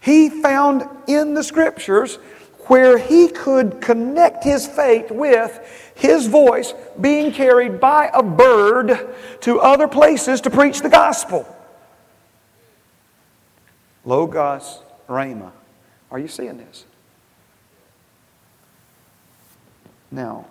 [0.00, 2.16] He found in the scriptures
[2.68, 9.60] where he could connect his faith with his voice being carried by a bird to
[9.60, 11.46] other places to preach the gospel.
[14.04, 15.52] Logos Rhema.
[16.10, 16.84] Are you seeing this?
[20.10, 20.46] Now,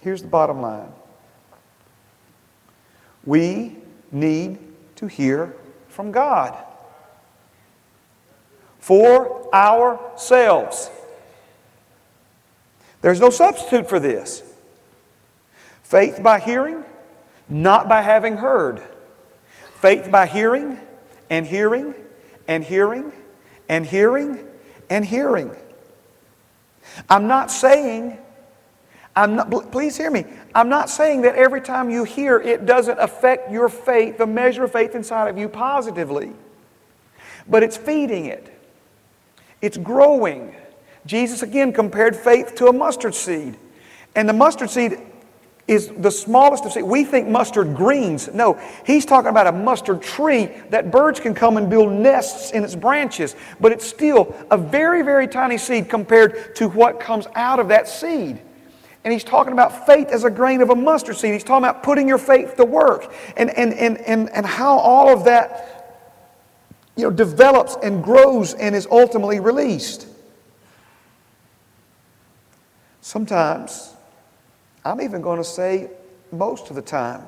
[0.00, 0.92] here's the bottom line.
[3.24, 3.76] We
[4.10, 4.58] need
[4.96, 5.54] to hear
[5.88, 6.56] from God
[8.80, 10.90] for ourselves.
[13.00, 14.42] There's no substitute for this.
[15.82, 16.84] Faith by hearing,
[17.48, 18.82] not by having heard.
[19.80, 20.80] Faith by hearing
[21.30, 21.94] and hearing
[22.48, 23.12] and hearing
[23.68, 24.47] and hearing
[24.90, 25.54] and hearing.
[27.08, 28.18] I'm not saying,
[29.14, 30.24] I'm not, please hear me.
[30.54, 34.64] I'm not saying that every time you hear, it doesn't affect your faith, the measure
[34.64, 36.32] of faith inside of you positively.
[37.48, 38.52] But it's feeding it,
[39.60, 40.54] it's growing.
[41.06, 43.56] Jesus again compared faith to a mustard seed.
[44.14, 45.00] And the mustard seed
[45.68, 46.86] is the smallest of seeds.
[46.86, 48.32] We think mustard greens.
[48.32, 52.64] No, he's talking about a mustard tree that birds can come and build nests in
[52.64, 53.36] its branches.
[53.60, 57.86] But it's still a very, very tiny seed compared to what comes out of that
[57.86, 58.40] seed.
[59.04, 61.34] And he's talking about faith as a grain of a mustard seed.
[61.34, 65.12] He's talking about putting your faith to work and, and, and, and, and how all
[65.12, 65.78] of that
[66.96, 70.06] you know, develops and grows and is ultimately released.
[73.00, 73.94] Sometimes,
[74.84, 75.90] I'm even going to say
[76.32, 77.26] most of the time.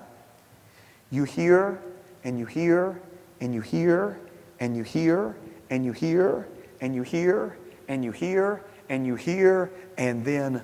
[1.11, 1.81] You hear
[2.25, 3.01] and you hear
[3.41, 4.21] and you hear
[4.61, 5.37] and you hear
[5.71, 6.49] and you hear
[6.81, 7.57] and you hear
[7.89, 10.63] and you hear and you hear and then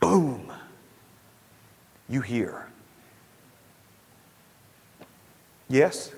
[0.00, 0.52] boom,
[2.08, 2.68] you hear.
[5.68, 6.12] Yes?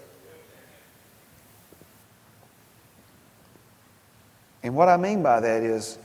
[4.62, 5.98] And what I mean by that is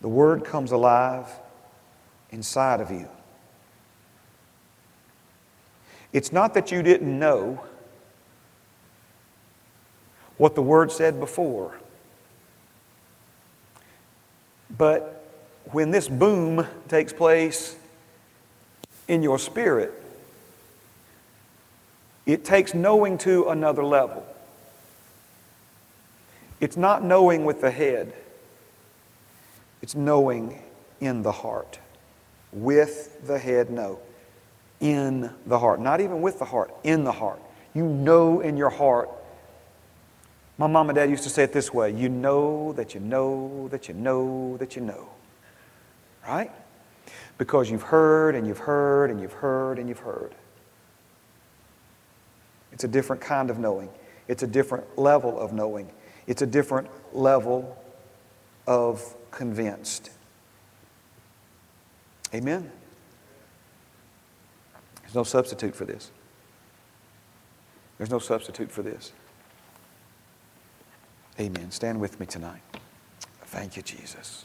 [0.00, 1.26] the word comes alive
[2.30, 3.08] inside of you.
[6.12, 7.64] It's not that you didn't know
[10.36, 11.78] what the Word said before,
[14.76, 15.24] but
[15.66, 17.76] when this boom takes place
[19.06, 19.92] in your spirit,
[22.26, 24.26] it takes knowing to another level.
[26.60, 28.12] It's not knowing with the head,
[29.82, 30.62] it's knowing
[31.00, 31.78] in the heart.
[32.52, 34.00] With the head, no.
[34.80, 35.80] In the heart.
[35.80, 37.40] Not even with the heart, in the heart.
[37.74, 39.10] You know in your heart.
[40.58, 43.68] My mom and dad used to say it this way you know that you know
[43.68, 45.08] that you know that you know
[46.26, 46.50] right?
[47.38, 50.34] Because you've heard and you've heard and you've heard and you've heard.
[52.72, 53.88] It's a different kind of knowing.
[54.28, 55.90] It's a different level of knowing.
[56.26, 57.76] It's a different level
[58.66, 60.10] of convinced.
[62.34, 62.70] Amen?
[65.02, 66.10] There's no substitute for this.
[67.98, 69.12] There's no substitute for this.
[71.38, 71.70] Amen.
[71.70, 72.62] Stand with me tonight.
[73.46, 74.44] Thank you, Jesus.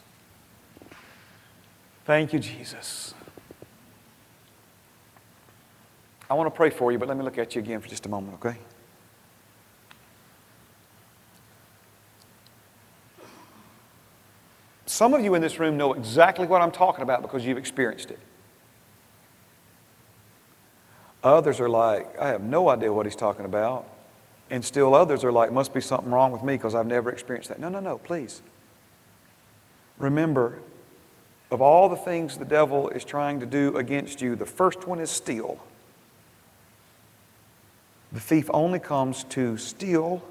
[2.04, 3.14] Thank you, Jesus.
[6.28, 8.06] I want to pray for you, but let me look at you again for just
[8.06, 8.58] a moment, okay?
[14.86, 18.10] Some of you in this room know exactly what I'm talking about because you've experienced
[18.10, 18.20] it.
[21.24, 23.84] Others are like, I have no idea what he's talking about.
[24.48, 27.48] And still others are like, must be something wrong with me because I've never experienced
[27.48, 27.58] that.
[27.58, 28.42] No, no, no, please.
[29.98, 30.60] Remember,
[31.50, 35.00] of all the things the devil is trying to do against you, the first one
[35.00, 35.58] is steal.
[38.12, 40.22] The thief only comes to steal,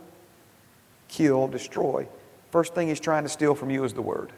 [1.10, 2.08] kill, destroy.
[2.51, 4.32] First thing he's trying to steal from you is the word.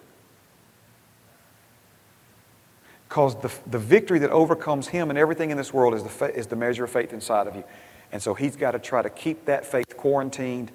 [3.07, 6.47] Because the, the victory that overcomes him and everything in this world is the, is
[6.47, 7.63] the measure of faith inside of you.
[8.11, 10.71] And so he's got to try to keep that faith quarantined,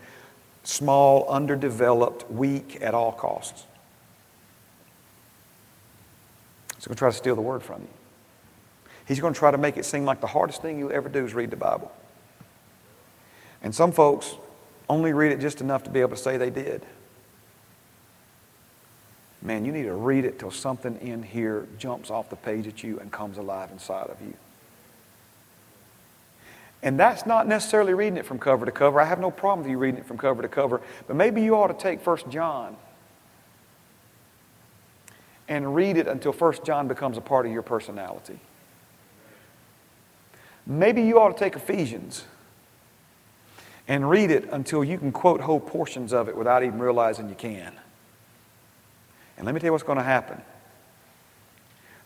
[0.63, 3.65] small, underdeveloped, weak at all costs.
[6.77, 7.89] He's going to try to steal the word from you.
[9.07, 11.25] He's going to try to make it seem like the hardest thing you'll ever do
[11.25, 11.93] is read the Bible.
[13.63, 14.35] And some folks
[14.89, 16.85] only read it just enough to be able to say they did.
[19.43, 22.83] Man, you need to read it till something in here jumps off the page at
[22.85, 24.35] you and comes alive inside of you.
[26.83, 29.01] And that's not necessarily reading it from cover to cover.
[29.01, 31.55] I have no problem with you reading it from cover to cover, but maybe you
[31.57, 32.77] ought to take First John
[35.49, 38.39] and read it until 1 John becomes a part of your personality.
[40.67, 42.25] Maybe you ought to take Ephesians
[43.89, 47.35] and read it until you can quote whole portions of it without even realizing you
[47.35, 47.75] can.
[49.43, 50.41] And let me tell you what's going to happen.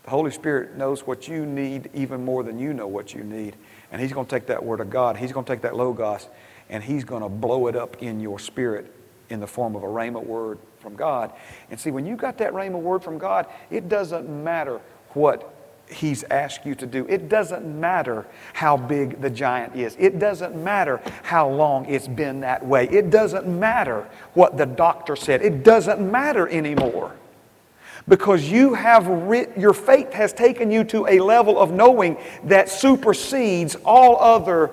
[0.05, 3.57] The Holy Spirit knows what you need even more than you know what you need.
[3.93, 6.29] And He's going to take that Word of God, He's going to take that Logos,
[6.71, 8.91] and He's going to blow it up in your spirit
[9.29, 11.31] in the form of a Rhema word from God.
[11.71, 14.81] And see, when you got that Rhema word from God, it doesn't matter
[15.11, 15.55] what
[15.91, 17.05] He's asked you to do.
[17.07, 18.25] It doesn't matter
[18.55, 19.95] how big the giant is.
[19.99, 22.89] It doesn't matter how long it's been that way.
[22.89, 25.43] It doesn't matter what the doctor said.
[25.43, 27.15] It doesn't matter anymore.
[28.09, 29.07] Because you have
[29.57, 34.71] your faith has taken you to a level of knowing that supersedes all other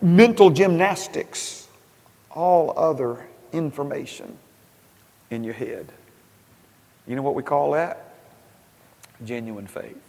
[0.00, 1.66] mental gymnastics,
[2.30, 4.38] all other information
[5.30, 5.90] in your head.
[7.06, 8.14] You know what we call that?
[9.24, 10.00] Genuine faith.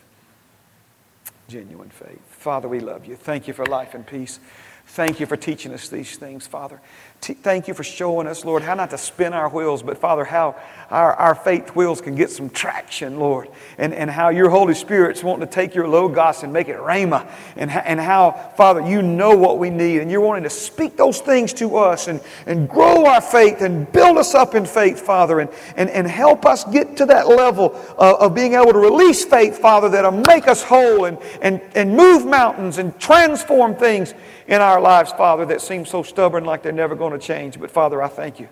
[1.47, 2.21] Genuine faith.
[2.29, 3.15] Father, we love you.
[3.15, 4.39] Thank you for life and peace.
[4.87, 6.79] Thank you for teaching us these things, Father.
[7.21, 10.55] Thank you for showing us, Lord, how not to spin our wheels, but Father, how
[10.89, 13.47] our, our faith wheels can get some traction, Lord,
[13.77, 17.27] and, and how your Holy Spirit's wanting to take your Logos and make it Rhema,
[17.57, 21.21] and, and how, Father, you know what we need, and you're wanting to speak those
[21.21, 25.41] things to us and, and grow our faith and build us up in faith, Father,
[25.41, 29.23] and, and, and help us get to that level of, of being able to release
[29.23, 34.15] faith, Father, that'll make us whole and, and, and move mountains and transform things
[34.47, 37.59] in our lives, Father, that seem so stubborn like they're never going to change.
[37.59, 38.49] But Father, I thank you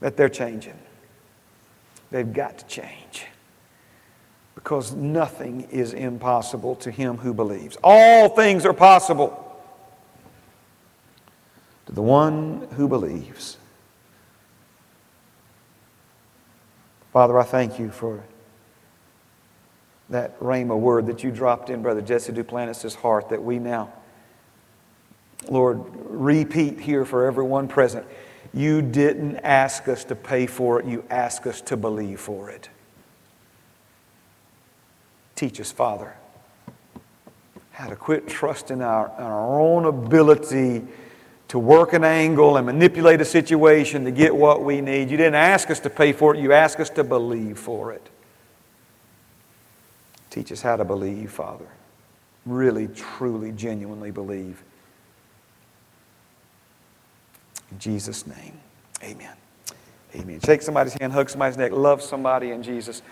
[0.00, 0.78] that they're changing.
[2.10, 3.26] They've got to change.
[4.54, 7.76] Because nothing is impossible to him who believes.
[7.82, 9.44] All things are possible
[11.86, 13.56] to the one who believes.
[17.12, 18.22] Father, I thank you for
[20.10, 23.92] that rhema word that you dropped in Brother Jesse Duplantis' heart that we now
[25.48, 28.06] Lord, repeat here for everyone present.
[28.52, 32.68] You didn't ask us to pay for it, you asked us to believe for it.
[35.36, 36.16] Teach us, Father,
[37.72, 40.82] how to quit trusting our, our own ability
[41.48, 45.10] to work an angle and manipulate a situation to get what we need.
[45.10, 48.06] You didn't ask us to pay for it, you asked us to believe for it.
[50.30, 51.68] Teach us how to believe, Father.
[52.44, 54.62] Really, truly, genuinely believe.
[57.70, 58.58] In Jesus' name,
[59.02, 59.34] amen.
[60.14, 60.40] Amen.
[60.40, 63.02] Shake somebody's hand, hug somebody's neck, love somebody in Jesus.